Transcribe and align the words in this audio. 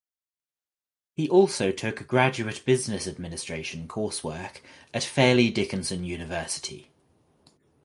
He 1.15 1.29
also 1.29 1.71
took 1.71 2.07
graduate 2.07 2.65
business 2.65 3.05
administration 3.05 3.87
course 3.87 4.23
work 4.23 4.63
at 4.95 5.03
Fairleigh 5.03 5.51
Dickinson 5.51 6.03
University. 6.05 6.89